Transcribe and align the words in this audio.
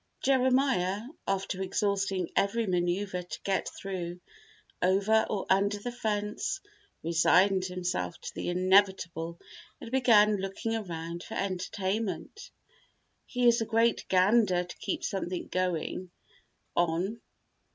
Jeremiah, 0.21 1.01
after 1.27 1.61
exhausting 1.61 2.31
every 2.35 2.65
maneuvre 2.65 3.21
to 3.21 3.41
get 3.43 3.69
through, 3.69 4.19
over 4.81 5.27
or 5.29 5.45
under 5.47 5.77
the 5.77 5.91
fence, 5.91 6.59
resigned 7.03 7.65
himself 7.65 8.19
to 8.21 8.33
the 8.33 8.49
inevitable 8.49 9.39
and 9.79 9.91
began 9.91 10.37
looking 10.37 10.75
around 10.75 11.21
for 11.21 11.35
entertainment. 11.35 12.49
He 13.27 13.47
is 13.47 13.61
a 13.61 13.65
great 13.67 14.07
gander 14.09 14.63
to 14.63 14.77
keep 14.77 15.03
something 15.03 15.47
going 15.49 16.09
on. 16.75 17.21